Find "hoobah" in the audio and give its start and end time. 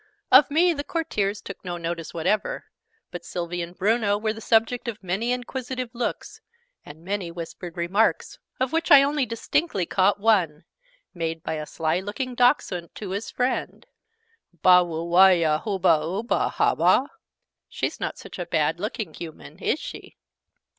15.61-16.01